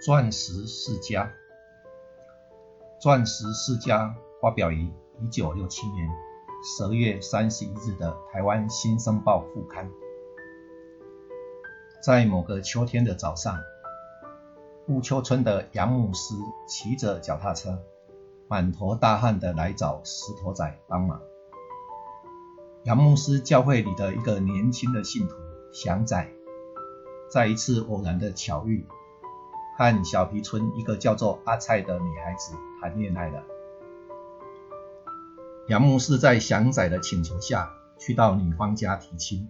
[0.00, 1.32] 钻石世家，
[3.00, 4.88] 钻石世家发表于
[5.20, 6.08] 一九六七年
[6.62, 9.90] 十二月三十一日的台湾新生报副刊。
[12.00, 13.58] 在某个秋天的早上，
[14.86, 16.36] 乌丘村的杨牧师
[16.68, 17.82] 骑着脚踏车，
[18.46, 21.20] 满头大汗的来找石头仔帮忙。
[22.84, 25.34] 杨牧师教会里的一个年轻的信徒
[25.72, 26.28] 祥仔，
[27.28, 28.86] 在一次偶然的巧遇。
[29.78, 33.44] 和小皮村一个叫做阿蔡的女孩子谈恋爱了。
[35.68, 39.48] 杨牧师在祥仔的请求下去到女方家提亲，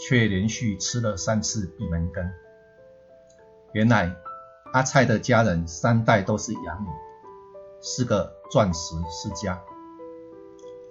[0.00, 2.32] 却连续吃了三次闭门羹。
[3.72, 4.16] 原来
[4.72, 6.88] 阿蔡的家人三代都是养女，
[7.82, 9.60] 是个钻石世家。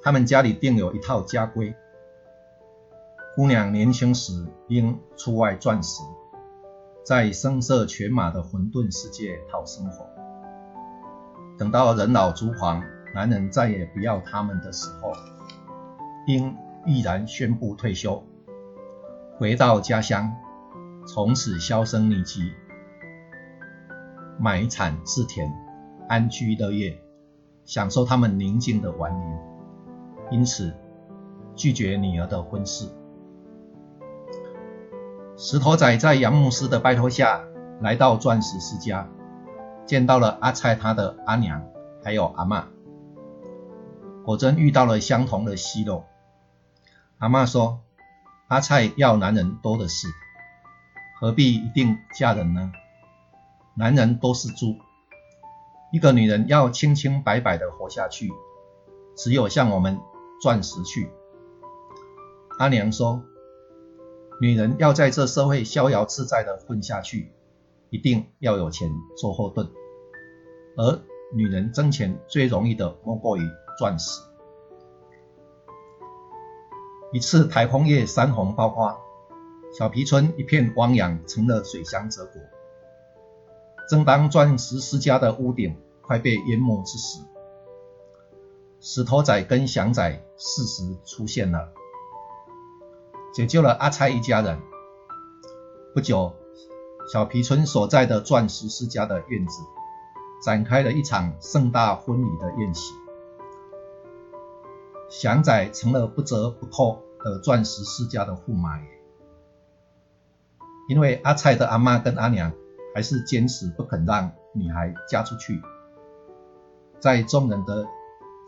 [0.03, 1.73] 他们家里定有一套家规：
[3.35, 6.03] 姑娘年轻时应出外钻石。
[7.03, 10.07] 在声色犬马的混沌世界讨生活，
[11.57, 12.81] 等到人老珠黄，
[13.13, 15.11] 男人再也不要他们的时候，
[16.27, 16.55] 应
[16.85, 18.23] 毅然宣布退休，
[19.37, 20.33] 回到家乡，
[21.05, 22.53] 从此销声匿迹，
[24.39, 25.51] 买产置田，
[26.07, 26.97] 安居乐业，
[27.65, 29.39] 享受他们宁静的晚年。
[30.31, 30.73] 因此，
[31.53, 32.87] 拒绝女儿的婚事。
[35.35, 37.43] 石头仔在杨牧师的拜托下
[37.81, 39.09] 来到钻石世家，
[39.85, 41.67] 见到了阿蔡他的阿娘
[42.03, 42.67] 还有阿妈，
[44.23, 46.05] 果真遇到了相同的稀肉。
[47.17, 47.79] 阿妈说
[48.47, 50.07] ：“阿蔡要男人多的是，
[51.19, 52.71] 何必一定嫁人呢？
[53.75, 54.75] 男人都是猪，
[55.91, 58.31] 一个女人要清清白白的活下去，
[59.15, 59.99] 只有向我们
[60.43, 61.09] 钻石去。”
[62.59, 63.23] 阿娘说。
[64.41, 67.31] 女人要在这社会逍遥自在的混下去，
[67.89, 69.69] 一定要有钱做后盾。
[70.75, 70.99] 而
[71.33, 73.41] 女人挣钱最容易的莫过于
[73.77, 74.21] 钻石。
[77.13, 78.97] 一次台风夜，山洪爆发，
[79.77, 82.41] 小皮村一片汪洋，成了水乡泽国。
[83.89, 87.19] 正当钻石世家的屋顶快被淹没之时，
[88.79, 91.71] 石头仔跟祥仔适时出现了。
[93.33, 94.61] 解救了阿蔡一家人。
[95.95, 96.35] 不久，
[97.11, 99.63] 小皮村所在的钻石世家的院子
[100.39, 102.93] 展开了一场盛大婚礼的宴席。
[105.09, 108.85] 祥仔成了不折不扣的钻石世家的驸马爷，
[110.87, 112.53] 因为阿蔡的阿妈跟阿娘
[112.93, 115.59] 还是坚持不肯让女孩嫁出去。
[116.99, 117.87] 在众人的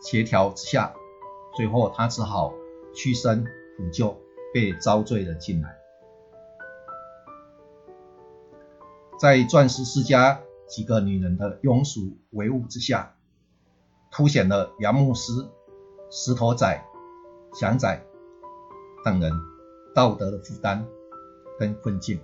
[0.00, 0.94] 协调之下，
[1.56, 2.52] 最后他只好
[2.94, 3.44] 屈身
[3.76, 4.16] 补救。
[4.56, 5.76] 被遭罪了进来，
[9.20, 13.14] 在钻石世家几个女人的庸俗唯物之下，
[14.10, 15.30] 凸显了杨牧师、
[16.10, 16.82] 石头仔、
[17.52, 18.02] 祥仔
[19.04, 19.30] 等人
[19.94, 20.88] 道德的负担
[21.58, 22.18] 跟困境。